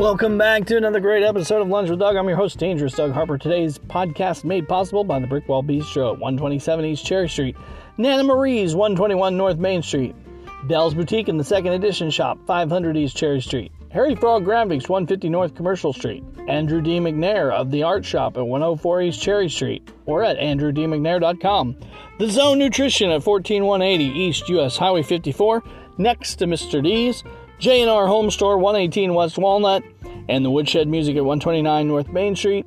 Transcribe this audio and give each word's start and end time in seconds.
Welcome 0.00 0.38
back 0.38 0.64
to 0.64 0.78
another 0.78 0.98
great 0.98 1.22
episode 1.22 1.60
of 1.60 1.68
Lunch 1.68 1.90
with 1.90 1.98
Doug. 1.98 2.16
I'm 2.16 2.26
your 2.26 2.38
host, 2.38 2.58
Dangerous 2.58 2.94
Doug 2.94 3.12
Harper. 3.12 3.36
Today's 3.36 3.76
podcast 3.76 4.44
made 4.44 4.66
possible 4.66 5.04
by 5.04 5.18
the 5.18 5.26
Brickwall 5.26 5.62
Bistro 5.62 6.14
at 6.14 6.18
127 6.18 6.86
East 6.86 7.04
Cherry 7.04 7.28
Street, 7.28 7.54
Nana 7.98 8.24
Marie's 8.24 8.74
121 8.74 9.36
North 9.36 9.58
Main 9.58 9.82
Street, 9.82 10.16
Bell's 10.64 10.94
Boutique 10.94 11.28
in 11.28 11.36
the 11.36 11.44
Second 11.44 11.74
Edition 11.74 12.10
Shop, 12.10 12.38
500 12.46 12.96
East 12.96 13.14
Cherry 13.14 13.42
Street, 13.42 13.72
Harry 13.90 14.14
Frog 14.14 14.42
Graphics, 14.42 14.88
150 14.88 15.28
North 15.28 15.54
Commercial 15.54 15.92
Street, 15.92 16.24
Andrew 16.48 16.80
D. 16.80 16.98
McNair 16.98 17.52
of 17.52 17.70
the 17.70 17.82
Art 17.82 18.06
Shop 18.06 18.38
at 18.38 18.46
104 18.46 19.02
East 19.02 19.20
Cherry 19.20 19.50
Street, 19.50 19.86
or 20.06 20.24
at 20.24 20.38
andrewdmcnair.com. 20.38 21.76
The 22.18 22.30
Zone 22.30 22.58
Nutrition 22.58 23.10
at 23.10 23.22
14180 23.22 24.18
East 24.18 24.48
US 24.48 24.78
Highway 24.78 25.02
54, 25.02 25.62
next 25.98 26.36
to 26.36 26.46
Mr. 26.46 26.82
D's. 26.82 27.22
J&R 27.60 28.06
Home 28.06 28.30
Store, 28.30 28.56
118 28.56 29.12
West 29.12 29.36
Walnut, 29.36 29.82
and 30.30 30.42
the 30.42 30.50
Woodshed 30.50 30.88
Music 30.88 31.16
at 31.16 31.24
129 31.24 31.86
North 31.86 32.08
Main 32.08 32.34
Street, 32.34 32.64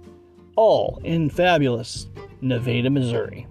all 0.55 1.01
in 1.03 1.31
fabulous 1.31 2.07
Nevada, 2.41 2.91
Missouri. 2.91 3.47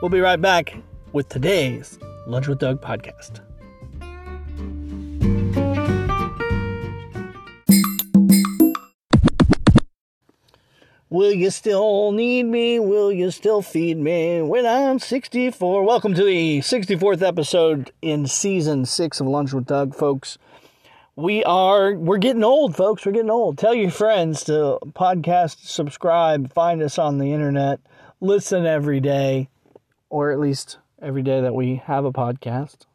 We'll 0.00 0.08
be 0.08 0.20
right 0.20 0.40
back 0.40 0.74
with 1.12 1.28
today's 1.28 1.98
Lunch 2.26 2.48
with 2.48 2.58
Doug 2.60 2.80
podcast. 2.80 3.40
Will 11.12 11.32
you 11.32 11.50
still 11.50 12.10
need 12.10 12.44
me? 12.44 12.78
Will 12.80 13.12
you 13.12 13.30
still 13.30 13.60
feed 13.60 13.98
me 13.98 14.40
when 14.40 14.64
I'm 14.64 14.98
64? 14.98 15.84
Welcome 15.84 16.14
to 16.14 16.24
the 16.24 16.60
64th 16.60 17.20
episode 17.20 17.92
in 18.00 18.26
season 18.26 18.86
6 18.86 19.20
of 19.20 19.26
Lunch 19.26 19.52
with 19.52 19.66
Doug, 19.66 19.94
folks. 19.94 20.38
We 21.14 21.44
are 21.44 21.92
we're 21.92 22.16
getting 22.16 22.42
old, 22.42 22.74
folks. 22.76 23.04
We're 23.04 23.12
getting 23.12 23.28
old. 23.28 23.58
Tell 23.58 23.74
your 23.74 23.90
friends 23.90 24.42
to 24.44 24.78
podcast, 24.94 25.66
subscribe, 25.66 26.50
find 26.50 26.80
us 26.80 26.98
on 26.98 27.18
the 27.18 27.34
internet, 27.34 27.80
listen 28.22 28.64
every 28.64 29.00
day 29.00 29.50
or 30.08 30.32
at 30.32 30.40
least 30.40 30.78
every 31.02 31.22
day 31.22 31.42
that 31.42 31.54
we 31.54 31.82
have 31.84 32.06
a 32.06 32.12
podcast. 32.12 32.86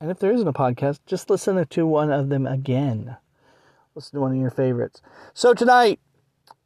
And 0.00 0.08
if 0.08 0.20
there 0.20 0.30
isn't 0.30 0.46
a 0.46 0.52
podcast, 0.52 1.00
just 1.04 1.28
listen 1.28 1.66
to 1.66 1.84
one 1.84 2.12
of 2.12 2.28
them 2.28 2.46
again. 2.46 3.16
Listen 3.96 4.18
to 4.18 4.20
one 4.20 4.30
of 4.30 4.38
your 4.38 4.50
favorites. 4.50 5.02
So 5.34 5.52
tonight 5.52 5.98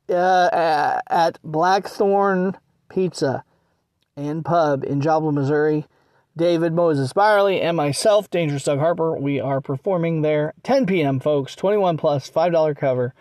uh, 0.09 1.01
at 1.09 1.39
Blackthorn 1.43 2.57
Pizza 2.89 3.45
and 4.17 4.45
Pub 4.45 4.85
in 4.85 5.01
Joplin, 5.01 5.35
Missouri. 5.35 5.87
David 6.37 6.73
Moses 6.73 7.13
Byerly 7.13 7.61
and 7.61 7.77
myself, 7.77 8.29
Dangerous 8.29 8.65
Doug 8.65 8.81
Harper, 8.81 9.17
we 9.17 9.39
are 9.39 9.61
performing 9.61 10.23
there 10.23 10.53
10 10.65 10.85
p.m. 10.87 11.21
folks, 11.21 11.55
21 11.55 11.97
plus, 11.97 12.29
$5 12.29 12.77
cover. 12.77 13.15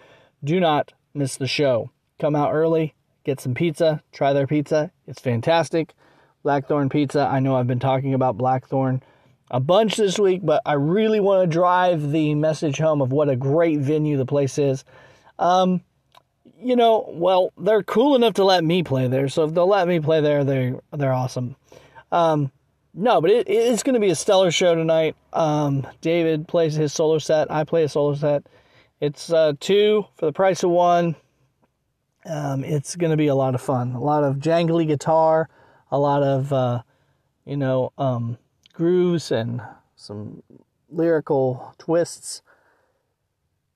Do 0.43 0.59
not 0.59 0.93
miss 1.13 1.37
the 1.37 1.45
show. 1.45 1.91
Come 2.19 2.35
out 2.35 2.53
early, 2.53 2.95
get 3.23 3.39
some 3.39 3.53
pizza, 3.53 4.01
try 4.11 4.33
their 4.33 4.47
pizza. 4.47 4.91
It's 5.05 5.21
fantastic. 5.21 5.93
Blackthorn 6.41 6.89
Pizza. 6.89 7.21
I 7.21 7.39
know 7.39 7.55
I've 7.55 7.67
been 7.67 7.79
talking 7.79 8.13
about 8.13 8.37
Blackthorn 8.37 9.01
a 9.49 9.59
bunch 9.59 9.95
this 9.95 10.19
week, 10.19 10.41
but 10.43 10.61
I 10.65 10.73
really 10.73 11.19
want 11.19 11.43
to 11.43 11.53
drive 11.53 12.11
the 12.11 12.35
message 12.35 12.79
home 12.79 13.01
of 13.01 13.11
what 13.11 13.29
a 13.29 13.35
great 13.35 13.79
venue 13.79 14.17
the 14.17 14.25
place 14.25 14.57
is. 14.57 14.83
Um, 15.39 15.81
you 16.63 16.75
know, 16.75 17.05
well, 17.09 17.51
they're 17.57 17.83
cool 17.83 18.15
enough 18.15 18.33
to 18.35 18.43
let 18.43 18.63
me 18.63 18.83
play 18.83 19.07
there. 19.07 19.27
So 19.29 19.43
if 19.45 19.53
they'll 19.53 19.67
let 19.67 19.87
me 19.87 19.99
play 19.99 20.21
there, 20.21 20.43
they're 20.43 20.79
they're 20.91 21.13
awesome. 21.13 21.55
Um, 22.11 22.51
no, 22.93 23.21
but 23.21 23.31
it, 23.31 23.49
it's 23.49 23.83
going 23.83 23.95
to 23.95 23.99
be 23.99 24.09
a 24.09 24.15
stellar 24.15 24.51
show 24.51 24.75
tonight. 24.75 25.15
Um, 25.33 25.87
David 26.01 26.47
plays 26.47 26.75
his 26.75 26.93
solo 26.93 27.17
set. 27.17 27.51
I 27.51 27.63
play 27.63 27.83
a 27.83 27.89
solo 27.89 28.13
set. 28.15 28.45
It's 29.01 29.31
uh, 29.31 29.53
two 29.59 30.05
for 30.15 30.27
the 30.27 30.33
price 30.33 30.63
of 30.63 30.69
one. 30.69 31.15
Um, 32.25 32.63
it's 32.63 32.95
going 32.95 33.11
to 33.11 33.17
be 33.17 33.27
a 33.27 33.35
lot 33.35 33.55
of 33.55 33.61
fun. 33.61 33.93
A 33.93 33.99
lot 33.99 34.23
of 34.23 34.37
jangly 34.37 34.87
guitar, 34.87 35.49
a 35.91 35.99
lot 35.99 36.23
of 36.23 36.53
uh, 36.53 36.83
you 37.45 37.57
know 37.57 37.91
um, 37.97 38.37
grooves 38.73 39.31
and 39.31 39.61
some 39.95 40.43
lyrical 40.89 41.75
twists. 41.77 42.41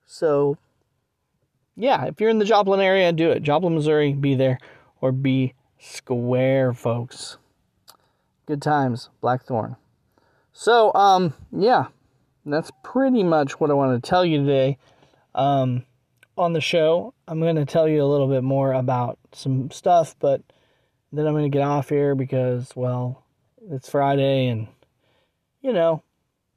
So 0.05 0.57
yeah, 1.77 2.05
if 2.05 2.19
you're 2.19 2.29
in 2.29 2.39
the 2.39 2.45
Joplin 2.45 2.81
area, 2.81 3.13
do 3.13 3.29
it. 3.29 3.43
Joplin, 3.43 3.75
Missouri, 3.75 4.13
be 4.13 4.33
there 4.35 4.57
or 4.99 5.11
be 5.11 5.53
square, 5.79 6.73
folks. 6.73 7.37
Good 8.47 8.61
times, 8.61 9.09
Blackthorn. 9.21 9.75
So, 10.51 10.91
um, 10.95 11.35
yeah, 11.51 11.85
that's 12.45 12.71
pretty 12.83 13.23
much 13.23 13.59
what 13.59 13.69
I 13.69 13.75
want 13.75 14.03
to 14.03 14.09
tell 14.09 14.25
you 14.25 14.39
today. 14.39 14.79
Um, 15.35 15.85
on 16.35 16.53
the 16.53 16.61
show, 16.61 17.13
I'm 17.27 17.39
going 17.39 17.57
to 17.57 17.65
tell 17.65 17.87
you 17.87 18.03
a 18.03 18.05
little 18.05 18.27
bit 18.27 18.43
more 18.43 18.73
about 18.73 19.19
some 19.31 19.69
stuff, 19.69 20.15
but 20.19 20.41
then 21.11 21.27
I'm 21.27 21.33
going 21.33 21.49
to 21.49 21.55
get 21.55 21.63
off 21.63 21.89
here 21.89 22.15
because, 22.15 22.71
well, 22.75 23.23
it's 23.69 23.89
Friday 23.89 24.47
and, 24.47 24.67
you 25.61 25.73
know, 25.73 26.01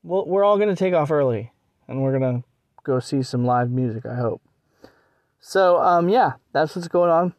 we're 0.03 0.45
all 0.45 0.57
going 0.57 0.71
to 0.71 0.77
take 0.77 0.95
off 0.95 1.11
early 1.11 1.53
and 1.89 2.01
we're 2.01 2.19
going 2.19 2.41
to 2.41 2.49
go 2.85 3.01
see 3.01 3.23
some 3.23 3.45
live 3.45 3.71
music, 3.71 4.07
I 4.07 4.15
hope. 4.15 4.41
So, 5.41 5.81
um, 5.81 6.09
yeah, 6.09 6.33
that's 6.53 6.77
what's 6.77 6.89
going 6.89 7.11
on. 7.11 7.35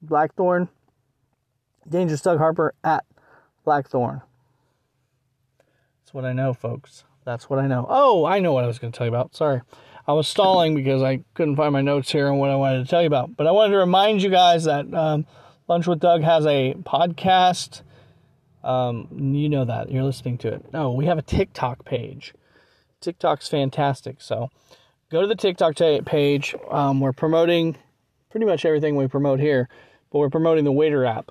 Blackthorn. 0.00 0.68
Dangerous 1.88 2.22
Doug 2.22 2.38
Harper 2.38 2.74
at 2.82 3.04
Blackthorn. 3.64 4.22
That's 6.02 6.14
what 6.14 6.24
I 6.24 6.32
know, 6.32 6.54
folks. 6.54 7.04
That's 7.24 7.50
what 7.50 7.58
I 7.58 7.66
know. 7.66 7.86
Oh, 7.88 8.24
I 8.24 8.38
know 8.38 8.52
what 8.52 8.64
I 8.64 8.66
was 8.66 8.78
going 8.78 8.92
to 8.92 8.96
tell 8.96 9.06
you 9.06 9.12
about. 9.12 9.34
Sorry. 9.34 9.60
I 10.06 10.12
was 10.12 10.28
stalling 10.28 10.74
because 10.74 11.02
I 11.02 11.24
couldn't 11.34 11.56
find 11.56 11.72
my 11.72 11.80
notes 11.80 12.12
here 12.12 12.28
on 12.28 12.38
what 12.38 12.50
I 12.50 12.56
wanted 12.56 12.84
to 12.84 12.90
tell 12.90 13.00
you 13.00 13.06
about. 13.06 13.36
But 13.36 13.46
I 13.46 13.52
wanted 13.52 13.72
to 13.72 13.78
remind 13.78 14.22
you 14.22 14.28
guys 14.28 14.64
that 14.64 14.92
um, 14.92 15.26
Lunch 15.66 15.86
with 15.86 16.00
Doug 16.00 16.22
has 16.22 16.44
a 16.46 16.74
podcast. 16.82 17.82
Um, 18.62 19.08
you 19.34 19.48
know 19.48 19.64
that. 19.64 19.90
You're 19.90 20.04
listening 20.04 20.38
to 20.38 20.48
it. 20.48 20.72
No, 20.72 20.92
we 20.92 21.06
have 21.06 21.18
a 21.18 21.22
TikTok 21.22 21.84
page. 21.84 22.34
TikTok's 23.00 23.48
fantastic. 23.48 24.20
So, 24.20 24.50
go 25.10 25.20
to 25.20 25.26
the 25.26 25.36
TikTok 25.36 25.74
t- 25.76 26.00
page. 26.04 26.54
Um, 26.70 27.00
we're 27.00 27.12
promoting 27.12 27.76
pretty 28.30 28.46
much 28.46 28.64
everything 28.64 28.96
we 28.96 29.06
promote 29.06 29.40
here, 29.40 29.68
but 30.10 30.18
we're 30.18 30.30
promoting 30.30 30.64
the 30.64 30.72
Waitr 30.72 31.08
app. 31.08 31.30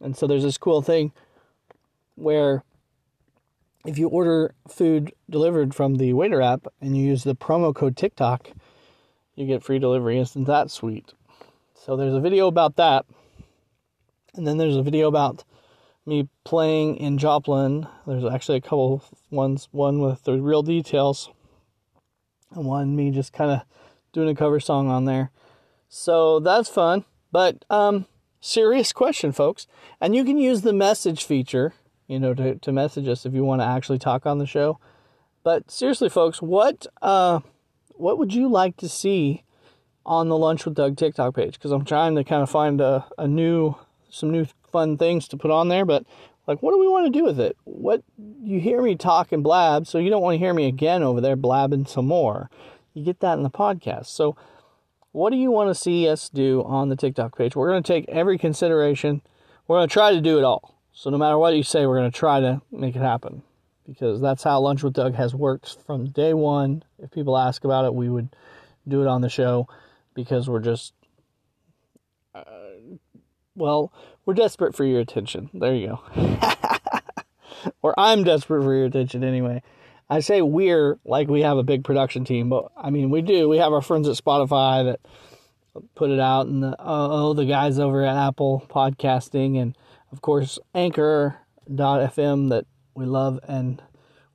And 0.00 0.16
so 0.16 0.26
there's 0.26 0.42
this 0.42 0.58
cool 0.58 0.82
thing 0.82 1.12
where 2.16 2.62
if 3.84 3.98
you 3.98 4.08
order 4.08 4.54
food 4.68 5.12
delivered 5.30 5.74
from 5.74 5.96
the 5.96 6.12
Waitr 6.12 6.44
app 6.44 6.66
and 6.80 6.96
you 6.96 7.04
use 7.04 7.24
the 7.24 7.34
promo 7.34 7.74
code 7.74 7.96
TikTok, 7.96 8.50
you 9.34 9.46
get 9.46 9.62
free 9.62 9.78
delivery. 9.78 10.18
Isn't 10.18 10.44
that 10.44 10.70
sweet? 10.70 11.14
So 11.74 11.96
there's 11.96 12.14
a 12.14 12.20
video 12.20 12.46
about 12.46 12.76
that. 12.76 13.06
And 14.34 14.46
then 14.46 14.56
there's 14.56 14.76
a 14.76 14.82
video 14.82 15.08
about 15.08 15.44
me 16.06 16.28
playing 16.44 16.96
in 16.96 17.18
Joplin. 17.18 17.86
There's 18.06 18.24
actually 18.24 18.58
a 18.58 18.62
couple 18.62 19.02
ones, 19.30 19.68
one 19.72 20.00
with 20.00 20.24
the 20.24 20.40
real 20.40 20.62
details 20.62 21.30
and 22.54 22.64
one 22.64 22.94
me 22.96 23.10
just 23.10 23.32
kind 23.32 23.50
of 23.50 23.62
doing 24.12 24.28
a 24.28 24.34
cover 24.34 24.60
song 24.60 24.88
on 24.88 25.04
there. 25.04 25.30
So 25.88 26.40
that's 26.40 26.68
fun. 26.68 27.04
But 27.30 27.64
um, 27.70 28.06
serious 28.40 28.92
question, 28.92 29.32
folks. 29.32 29.66
And 30.00 30.14
you 30.14 30.24
can 30.24 30.38
use 30.38 30.62
the 30.62 30.72
message 30.72 31.24
feature, 31.24 31.74
you 32.06 32.18
know, 32.18 32.34
to, 32.34 32.56
to 32.56 32.72
message 32.72 33.08
us 33.08 33.26
if 33.26 33.32
you 33.32 33.44
want 33.44 33.60
to 33.62 33.66
actually 33.66 33.98
talk 33.98 34.26
on 34.26 34.38
the 34.38 34.46
show. 34.46 34.78
But 35.42 35.70
seriously, 35.70 36.08
folks, 36.08 36.40
what 36.40 36.86
uh, 37.00 37.40
what 37.88 38.18
would 38.18 38.32
you 38.32 38.48
like 38.48 38.76
to 38.78 38.88
see 38.88 39.44
on 40.04 40.28
the 40.28 40.36
Lunch 40.36 40.64
with 40.64 40.74
Doug 40.74 40.96
TikTok 40.96 41.34
page? 41.34 41.54
Because 41.54 41.72
I'm 41.72 41.84
trying 41.84 42.14
to 42.16 42.24
kind 42.24 42.42
of 42.42 42.50
find 42.50 42.80
a, 42.80 43.06
a 43.18 43.26
new 43.26 43.76
some 44.08 44.30
new 44.30 44.46
fun 44.70 44.96
things 44.96 45.26
to 45.28 45.36
put 45.36 45.50
on 45.50 45.68
there. 45.68 45.84
But 45.84 46.04
like, 46.52 46.62
what 46.62 46.72
do 46.72 46.78
we 46.78 46.88
want 46.88 47.06
to 47.06 47.18
do 47.18 47.24
with 47.24 47.40
it? 47.40 47.56
What 47.64 48.02
you 48.42 48.60
hear 48.60 48.82
me 48.82 48.94
talk 48.94 49.32
and 49.32 49.42
blab, 49.42 49.86
so 49.86 49.98
you 49.98 50.10
don't 50.10 50.22
want 50.22 50.34
to 50.34 50.38
hear 50.38 50.52
me 50.52 50.66
again 50.66 51.02
over 51.02 51.20
there 51.20 51.34
blabbing 51.34 51.86
some 51.86 52.06
more. 52.06 52.50
You 52.92 53.04
get 53.04 53.20
that 53.20 53.38
in 53.38 53.42
the 53.42 53.50
podcast. 53.50 54.06
So, 54.06 54.36
what 55.12 55.30
do 55.30 55.36
you 55.36 55.50
want 55.50 55.70
to 55.70 55.74
see 55.74 56.08
us 56.08 56.28
do 56.28 56.62
on 56.64 56.88
the 56.88 56.96
TikTok 56.96 57.36
page? 57.36 57.56
We're 57.56 57.70
going 57.70 57.82
to 57.82 57.86
take 57.86 58.08
every 58.08 58.36
consideration. 58.36 59.22
We're 59.66 59.78
going 59.78 59.88
to 59.88 59.92
try 59.92 60.12
to 60.12 60.20
do 60.20 60.38
it 60.38 60.44
all. 60.44 60.74
So, 60.92 61.08
no 61.08 61.16
matter 61.16 61.38
what 61.38 61.56
you 61.56 61.62
say, 61.62 61.86
we're 61.86 61.98
going 61.98 62.10
to 62.10 62.18
try 62.18 62.40
to 62.40 62.60
make 62.70 62.94
it 62.96 63.02
happen 63.02 63.42
because 63.86 64.20
that's 64.20 64.42
how 64.42 64.60
Lunch 64.60 64.82
with 64.82 64.92
Doug 64.92 65.14
has 65.14 65.34
worked 65.34 65.78
from 65.86 66.10
day 66.10 66.34
one. 66.34 66.84
If 66.98 67.10
people 67.10 67.38
ask 67.38 67.64
about 67.64 67.86
it, 67.86 67.94
we 67.94 68.10
would 68.10 68.28
do 68.86 69.00
it 69.00 69.06
on 69.06 69.22
the 69.22 69.30
show 69.30 69.68
because 70.14 70.48
we're 70.48 70.60
just, 70.60 70.92
well, 73.54 73.92
we're 74.24 74.34
desperate 74.34 74.74
for 74.74 74.84
your 74.84 75.00
attention. 75.00 75.50
There 75.52 75.74
you 75.74 75.98
go. 76.14 76.40
or 77.82 77.94
I'm 77.98 78.24
desperate 78.24 78.62
for 78.62 78.74
your 78.74 78.86
attention 78.86 79.24
anyway. 79.24 79.62
I 80.08 80.20
say 80.20 80.42
we're 80.42 80.98
like 81.04 81.28
we 81.28 81.42
have 81.42 81.56
a 81.56 81.62
big 81.62 81.84
production 81.84 82.24
team, 82.24 82.48
but 82.48 82.70
I 82.76 82.90
mean 82.90 83.10
we 83.10 83.22
do. 83.22 83.48
We 83.48 83.58
have 83.58 83.72
our 83.72 83.80
friends 83.82 84.08
at 84.08 84.16
Spotify 84.16 84.84
that 84.84 85.00
put 85.94 86.10
it 86.10 86.20
out, 86.20 86.46
and 86.46 86.62
the, 86.62 86.72
uh, 86.72 87.08
oh, 87.10 87.32
the 87.32 87.46
guys 87.46 87.78
over 87.78 88.04
at 88.04 88.16
Apple 88.16 88.66
Podcasting, 88.68 89.60
and 89.60 89.76
of 90.12 90.20
course 90.20 90.58
Anchor.fm 90.74 92.50
that 92.50 92.66
we 92.94 93.06
love 93.06 93.40
and 93.48 93.82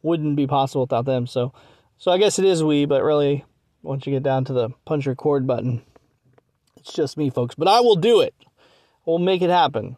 wouldn't 0.01 0.35
be 0.35 0.47
possible 0.47 0.81
without 0.81 1.05
them. 1.05 1.27
So 1.27 1.53
So 1.97 2.11
I 2.11 2.17
guess 2.17 2.39
it 2.39 2.45
is 2.45 2.63
we, 2.63 2.85
but 2.85 3.03
really, 3.03 3.45
once 3.83 4.05
you 4.05 4.13
get 4.13 4.23
down 4.23 4.45
to 4.45 4.53
the 4.53 4.69
punch 4.85 5.05
record 5.05 5.45
button, 5.45 5.83
it's 6.75 6.93
just 6.93 7.17
me, 7.17 7.29
folks. 7.29 7.55
But 7.55 7.67
I 7.67 7.81
will 7.81 7.95
do 7.95 8.21
it. 8.21 8.33
We'll 9.07 9.19
make 9.19 9.41
it 9.41 9.49
happen. 9.49 9.95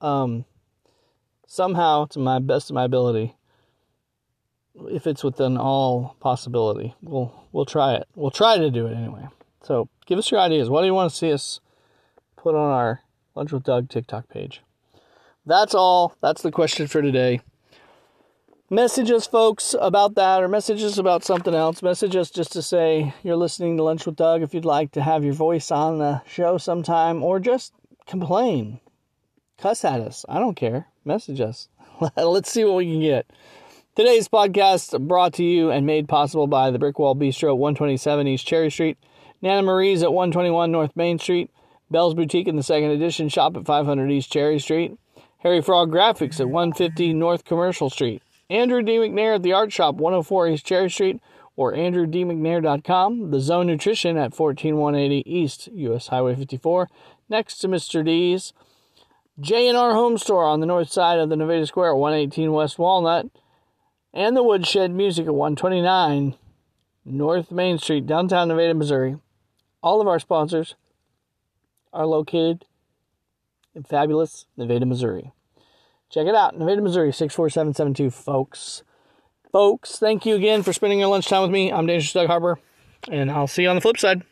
Um, 0.00 0.44
somehow, 1.46 2.06
to 2.06 2.18
my 2.18 2.40
best 2.40 2.68
of 2.68 2.74
my 2.74 2.82
ability, 2.82 3.36
if 4.88 5.06
it's 5.06 5.22
within 5.22 5.56
all 5.56 6.16
possibility, 6.18 6.96
we'll 7.00 7.32
we'll 7.52 7.64
try 7.64 7.94
it. 7.94 8.08
We'll 8.16 8.32
try 8.32 8.58
to 8.58 8.72
do 8.72 8.88
it 8.88 8.94
anyway. 8.96 9.28
So 9.62 9.88
give 10.06 10.18
us 10.18 10.32
your 10.32 10.40
ideas. 10.40 10.68
What 10.68 10.80
do 10.80 10.86
you 10.88 10.94
want 10.94 11.12
to 11.12 11.16
see 11.16 11.32
us 11.32 11.60
put 12.36 12.56
on 12.56 12.72
our 12.72 13.02
Lunch 13.36 13.52
with 13.52 13.62
Doug 13.62 13.88
TikTok 13.88 14.28
page? 14.28 14.62
That's 15.46 15.72
all. 15.72 16.16
That's 16.20 16.42
the 16.42 16.50
question 16.50 16.88
for 16.88 17.02
today. 17.02 17.40
Message 18.68 19.12
us, 19.12 19.28
folks, 19.28 19.76
about 19.80 20.16
that, 20.16 20.42
or 20.42 20.48
message 20.48 20.82
us 20.82 20.98
about 20.98 21.22
something 21.22 21.54
else. 21.54 21.84
Message 21.84 22.16
us 22.16 22.30
just 22.32 22.50
to 22.54 22.62
say 22.62 23.14
you're 23.22 23.36
listening 23.36 23.76
to 23.76 23.84
Lunch 23.84 24.06
with 24.06 24.16
Doug 24.16 24.42
if 24.42 24.54
you'd 24.54 24.64
like 24.64 24.90
to 24.92 25.02
have 25.02 25.22
your 25.22 25.34
voice 25.34 25.70
on 25.70 25.98
the 25.98 26.22
show 26.26 26.58
sometime, 26.58 27.22
or 27.22 27.38
just 27.38 27.72
complain. 28.06 28.80
Cuss 29.58 29.84
at 29.84 30.00
us. 30.00 30.24
I 30.28 30.38
don't 30.38 30.56
care. 30.56 30.88
Message 31.04 31.40
us. 31.40 31.68
Let's 32.16 32.50
see 32.50 32.64
what 32.64 32.76
we 32.76 32.86
can 32.86 33.00
get. 33.00 33.26
Today's 33.96 34.26
podcast 34.26 35.00
brought 35.06 35.34
to 35.34 35.44
you 35.44 35.70
and 35.70 35.86
made 35.86 36.08
possible 36.08 36.48
by 36.48 36.70
the 36.70 36.78
Brickwall 36.78 37.16
Bistro 37.16 37.50
at 37.50 37.58
127 37.58 38.26
East 38.26 38.46
Cherry 38.46 38.70
Street, 38.70 38.98
Nana 39.40 39.62
Marie's 39.62 40.02
at 40.02 40.12
121 40.12 40.72
North 40.72 40.96
Main 40.96 41.18
Street, 41.18 41.50
Bell's 41.90 42.14
Boutique 42.14 42.48
in 42.48 42.56
the 42.56 42.62
second 42.64 42.90
edition 42.90 43.28
shop 43.28 43.56
at 43.56 43.64
500 43.64 44.10
East 44.10 44.32
Cherry 44.32 44.58
Street, 44.58 44.98
Harry 45.38 45.62
Frog 45.62 45.92
Graphics 45.92 46.40
at 46.40 46.48
150 46.48 47.12
North 47.12 47.44
Commercial 47.44 47.88
Street, 47.88 48.20
Andrew 48.50 48.82
D. 48.82 48.96
McNair 48.96 49.36
at 49.36 49.44
the 49.44 49.52
Art 49.52 49.72
Shop 49.72 49.94
104 49.94 50.48
East 50.48 50.66
Cherry 50.66 50.90
Street, 50.90 51.20
or 51.56 51.72
AndrewDMcNair.com, 51.72 53.30
The 53.30 53.40
Zone 53.40 53.68
Nutrition 53.68 54.16
at 54.16 54.34
14180 54.34 55.22
East 55.30 55.68
US 55.72 56.08
Highway 56.08 56.34
54, 56.34 56.88
next 57.28 57.58
to 57.58 57.68
Mr. 57.68 58.04
D's, 58.04 58.52
J&R 59.40 59.94
Home 59.94 60.16
Store 60.18 60.44
on 60.44 60.60
the 60.60 60.66
north 60.66 60.90
side 60.90 61.18
of 61.18 61.28
the 61.28 61.36
Nevada 61.36 61.66
Square 61.66 61.90
at 61.90 61.96
118 61.96 62.52
West 62.52 62.78
Walnut, 62.78 63.26
and 64.12 64.36
the 64.36 64.42
Woodshed 64.42 64.92
Music 64.92 65.26
at 65.26 65.34
129 65.34 66.36
North 67.04 67.50
Main 67.50 67.78
Street, 67.78 68.06
downtown 68.06 68.48
Nevada, 68.48 68.74
Missouri. 68.74 69.16
All 69.82 70.00
of 70.00 70.06
our 70.06 70.18
sponsors 70.18 70.76
are 71.92 72.06
located 72.06 72.64
in 73.74 73.82
fabulous 73.82 74.46
Nevada, 74.56 74.86
Missouri. 74.86 75.32
Check 76.10 76.26
it 76.26 76.34
out, 76.34 76.56
Nevada, 76.56 76.80
Missouri, 76.80 77.12
64772, 77.12 78.10
folks. 78.10 78.84
Folks, 79.50 79.98
thank 79.98 80.24
you 80.24 80.36
again 80.36 80.62
for 80.62 80.72
spending 80.72 81.00
your 81.00 81.08
lunchtime 81.08 81.42
with 81.42 81.50
me. 81.50 81.72
I'm 81.72 81.86
Dangerous 81.86 82.12
Doug 82.12 82.28
Harper, 82.28 82.58
and 83.10 83.30
I'll 83.30 83.46
see 83.46 83.62
you 83.62 83.68
on 83.68 83.74
the 83.74 83.82
flip 83.82 83.98
side. 83.98 84.22